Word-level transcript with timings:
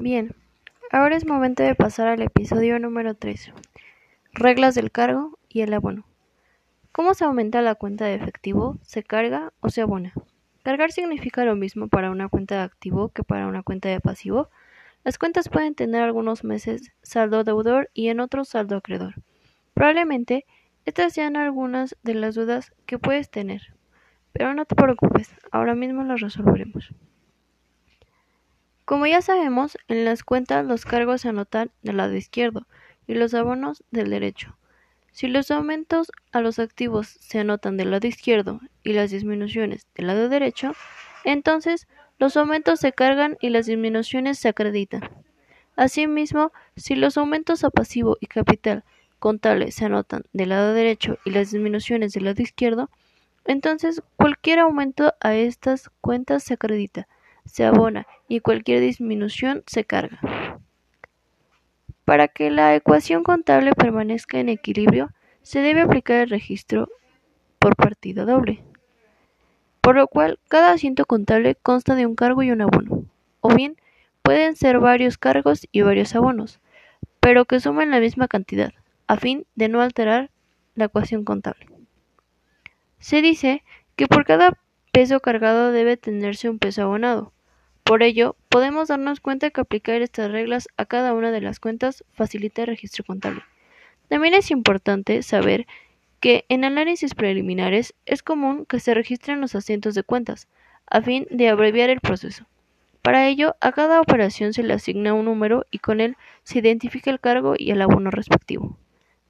Bien, 0.00 0.32
ahora 0.92 1.16
es 1.16 1.26
momento 1.26 1.64
de 1.64 1.74
pasar 1.74 2.06
al 2.06 2.22
episodio 2.22 2.78
número 2.78 3.14
3. 3.14 3.52
Reglas 4.32 4.76
del 4.76 4.92
cargo 4.92 5.40
y 5.48 5.62
el 5.62 5.74
abono. 5.74 6.06
¿Cómo 6.92 7.14
se 7.14 7.24
aumenta 7.24 7.62
la 7.62 7.74
cuenta 7.74 8.04
de 8.04 8.14
efectivo? 8.14 8.78
¿Se 8.82 9.02
carga 9.02 9.52
o 9.58 9.70
se 9.70 9.80
abona? 9.80 10.12
¿Cargar 10.62 10.92
significa 10.92 11.44
lo 11.44 11.56
mismo 11.56 11.88
para 11.88 12.12
una 12.12 12.28
cuenta 12.28 12.58
de 12.58 12.60
activo 12.60 13.08
que 13.08 13.24
para 13.24 13.48
una 13.48 13.64
cuenta 13.64 13.88
de 13.88 13.98
pasivo? 13.98 14.50
Las 15.02 15.18
cuentas 15.18 15.48
pueden 15.48 15.74
tener 15.74 16.00
algunos 16.00 16.44
meses 16.44 16.92
saldo 17.02 17.42
deudor 17.42 17.90
y 17.92 18.06
en 18.06 18.20
otros 18.20 18.50
saldo 18.50 18.76
acreedor. 18.76 19.14
Probablemente 19.74 20.46
estas 20.84 21.12
sean 21.12 21.34
algunas 21.34 21.96
de 22.04 22.14
las 22.14 22.36
dudas 22.36 22.72
que 22.86 23.00
puedes 23.00 23.32
tener. 23.32 23.74
Pero 24.32 24.54
no 24.54 24.64
te 24.64 24.76
preocupes, 24.76 25.34
ahora 25.50 25.74
mismo 25.74 26.04
las 26.04 26.20
resolveremos. 26.20 26.94
Como 28.88 29.04
ya 29.04 29.20
sabemos, 29.20 29.76
en 29.88 30.06
las 30.06 30.22
cuentas 30.22 30.64
los 30.64 30.86
cargos 30.86 31.20
se 31.20 31.28
anotan 31.28 31.70
del 31.82 31.98
lado 31.98 32.16
izquierdo 32.16 32.66
y 33.06 33.12
los 33.12 33.34
abonos 33.34 33.84
del 33.90 34.08
derecho. 34.08 34.56
Si 35.12 35.28
los 35.28 35.50
aumentos 35.50 36.10
a 36.32 36.40
los 36.40 36.58
activos 36.58 37.06
se 37.06 37.40
anotan 37.40 37.76
del 37.76 37.90
lado 37.90 38.06
izquierdo 38.06 38.62
y 38.82 38.94
las 38.94 39.10
disminuciones 39.10 39.86
del 39.94 40.06
lado 40.06 40.30
derecho, 40.30 40.72
entonces 41.24 41.86
los 42.18 42.38
aumentos 42.38 42.80
se 42.80 42.94
cargan 42.94 43.36
y 43.42 43.50
las 43.50 43.66
disminuciones 43.66 44.38
se 44.38 44.48
acreditan. 44.48 45.02
Asimismo, 45.76 46.50
si 46.74 46.94
los 46.94 47.18
aumentos 47.18 47.64
a 47.64 47.70
pasivo 47.70 48.16
y 48.20 48.26
capital 48.26 48.84
contable 49.18 49.70
se 49.70 49.84
anotan 49.84 50.22
del 50.32 50.48
lado 50.48 50.72
derecho 50.72 51.18
y 51.26 51.32
las 51.32 51.50
disminuciones 51.50 52.14
del 52.14 52.24
lado 52.24 52.40
izquierdo, 52.40 52.88
entonces 53.44 54.00
cualquier 54.16 54.60
aumento 54.60 55.12
a 55.20 55.34
estas 55.34 55.90
cuentas 56.00 56.42
se 56.42 56.54
acredita 56.54 57.06
se 57.48 57.64
abona 57.64 58.06
y 58.28 58.40
cualquier 58.40 58.80
disminución 58.80 59.64
se 59.66 59.84
carga. 59.84 60.20
Para 62.04 62.28
que 62.28 62.50
la 62.50 62.74
ecuación 62.74 63.22
contable 63.22 63.72
permanezca 63.74 64.38
en 64.38 64.48
equilibrio, 64.48 65.10
se 65.42 65.60
debe 65.60 65.82
aplicar 65.82 66.18
el 66.18 66.30
registro 66.30 66.88
por 67.58 67.74
partida 67.76 68.24
doble, 68.24 68.62
por 69.80 69.96
lo 69.96 70.06
cual 70.08 70.38
cada 70.48 70.72
asiento 70.72 71.06
contable 71.06 71.54
consta 71.54 71.94
de 71.94 72.06
un 72.06 72.14
cargo 72.14 72.42
y 72.42 72.50
un 72.50 72.60
abono, 72.60 73.04
o 73.40 73.54
bien 73.54 73.76
pueden 74.22 74.56
ser 74.56 74.78
varios 74.78 75.18
cargos 75.18 75.66
y 75.72 75.82
varios 75.82 76.14
abonos, 76.14 76.60
pero 77.20 77.46
que 77.46 77.60
sumen 77.60 77.90
la 77.90 78.00
misma 78.00 78.28
cantidad, 78.28 78.72
a 79.06 79.16
fin 79.16 79.46
de 79.54 79.68
no 79.68 79.80
alterar 79.80 80.30
la 80.74 80.86
ecuación 80.86 81.24
contable. 81.24 81.66
Se 82.98 83.22
dice 83.22 83.64
que 83.96 84.06
por 84.06 84.24
cada 84.24 84.58
peso 84.92 85.20
cargado 85.20 85.72
debe 85.72 85.96
tenerse 85.96 86.48
un 86.48 86.58
peso 86.58 86.82
abonado, 86.82 87.32
por 87.88 88.02
ello, 88.02 88.36
podemos 88.50 88.88
darnos 88.88 89.18
cuenta 89.18 89.48
que 89.48 89.62
aplicar 89.62 90.02
estas 90.02 90.30
reglas 90.30 90.68
a 90.76 90.84
cada 90.84 91.14
una 91.14 91.30
de 91.30 91.40
las 91.40 91.58
cuentas 91.58 92.04
facilita 92.12 92.60
el 92.60 92.68
registro 92.68 93.02
contable. 93.02 93.40
También 94.08 94.34
es 94.34 94.50
importante 94.50 95.22
saber 95.22 95.66
que 96.20 96.44
en 96.50 96.66
análisis 96.66 97.14
preliminares 97.14 97.94
es 98.04 98.22
común 98.22 98.66
que 98.66 98.78
se 98.78 98.92
registren 98.92 99.40
los 99.40 99.54
asientos 99.54 99.94
de 99.94 100.02
cuentas, 100.02 100.48
a 100.86 101.00
fin 101.00 101.26
de 101.30 101.48
abreviar 101.48 101.88
el 101.88 102.00
proceso. 102.00 102.44
Para 103.00 103.26
ello, 103.26 103.56
a 103.62 103.72
cada 103.72 104.02
operación 104.02 104.52
se 104.52 104.64
le 104.64 104.74
asigna 104.74 105.14
un 105.14 105.24
número 105.24 105.64
y 105.70 105.78
con 105.78 106.02
él 106.02 106.18
se 106.42 106.58
identifica 106.58 107.10
el 107.10 107.20
cargo 107.20 107.54
y 107.56 107.70
el 107.70 107.80
abono 107.80 108.10
respectivo. 108.10 108.76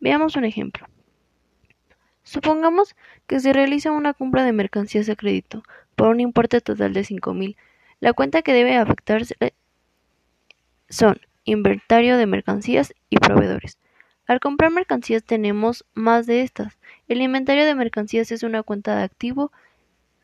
Veamos 0.00 0.34
un 0.34 0.44
ejemplo. 0.44 0.88
Supongamos 2.24 2.96
que 3.28 3.38
se 3.38 3.52
realiza 3.52 3.92
una 3.92 4.14
compra 4.14 4.42
de 4.42 4.50
mercancías 4.50 5.08
a 5.08 5.14
crédito 5.14 5.62
por 5.94 6.08
un 6.08 6.18
importe 6.18 6.60
total 6.60 6.92
de 6.92 7.02
5.000 7.02 7.54
la 8.00 8.12
cuenta 8.12 8.42
que 8.42 8.52
debe 8.52 8.76
afectarse 8.76 9.34
son 10.88 11.20
inventario 11.44 12.16
de 12.16 12.26
mercancías 12.26 12.94
y 13.10 13.16
proveedores. 13.16 13.78
Al 14.26 14.40
comprar 14.40 14.70
mercancías 14.70 15.24
tenemos 15.24 15.84
más 15.94 16.26
de 16.26 16.42
estas. 16.42 16.78
El 17.08 17.22
inventario 17.22 17.64
de 17.64 17.74
mercancías 17.74 18.30
es 18.30 18.42
una 18.42 18.62
cuenta 18.62 18.96
de 18.96 19.04
activo 19.04 19.50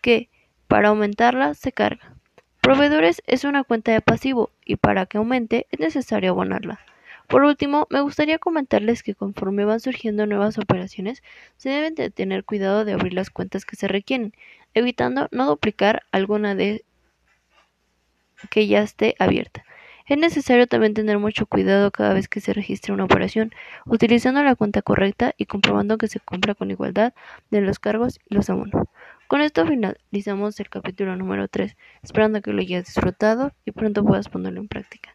que, 0.00 0.28
para 0.66 0.88
aumentarla, 0.88 1.54
se 1.54 1.72
carga. 1.72 2.14
Proveedores 2.60 3.22
es 3.26 3.44
una 3.44 3.64
cuenta 3.64 3.92
de 3.92 4.00
pasivo 4.00 4.50
y 4.64 4.76
para 4.76 5.06
que 5.06 5.18
aumente 5.18 5.66
es 5.70 5.80
necesario 5.80 6.30
abonarla. 6.30 6.80
Por 7.28 7.44
último, 7.44 7.86
me 7.90 8.00
gustaría 8.00 8.38
comentarles 8.38 9.02
que 9.02 9.14
conforme 9.14 9.64
van 9.64 9.80
surgiendo 9.80 10.26
nuevas 10.26 10.58
operaciones, 10.58 11.22
se 11.56 11.70
deben 11.70 11.94
de 11.94 12.10
tener 12.10 12.44
cuidado 12.44 12.84
de 12.84 12.92
abrir 12.92 13.14
las 13.14 13.30
cuentas 13.30 13.64
que 13.64 13.76
se 13.76 13.88
requieren, 13.88 14.34
evitando 14.74 15.28
no 15.30 15.46
duplicar 15.46 16.02
alguna 16.10 16.54
de 16.54 16.84
que 18.50 18.66
ya 18.66 18.82
esté 18.82 19.14
abierta. 19.18 19.64
Es 20.06 20.18
necesario 20.18 20.66
también 20.66 20.94
tener 20.94 21.18
mucho 21.18 21.46
cuidado 21.46 21.90
cada 21.90 22.12
vez 22.12 22.28
que 22.28 22.40
se 22.40 22.52
registre 22.52 22.92
una 22.92 23.04
operación, 23.04 23.52
utilizando 23.86 24.42
la 24.42 24.56
cuenta 24.56 24.82
correcta 24.82 25.32
y 25.38 25.46
comprobando 25.46 25.96
que 25.96 26.08
se 26.08 26.20
cumpla 26.20 26.54
con 26.54 26.70
igualdad 26.70 27.14
de 27.50 27.60
los 27.60 27.78
cargos 27.78 28.20
y 28.28 28.34
los 28.34 28.50
abonos. 28.50 28.88
Con 29.28 29.40
esto 29.40 29.66
finalizamos 29.66 30.58
el 30.60 30.68
capítulo 30.68 31.16
número 31.16 31.48
3, 31.48 31.76
esperando 32.02 32.42
que 32.42 32.52
lo 32.52 32.60
hayas 32.60 32.84
disfrutado 32.84 33.52
y 33.64 33.70
pronto 33.70 34.04
puedas 34.04 34.28
ponerlo 34.28 34.60
en 34.60 34.68
práctica. 34.68 35.14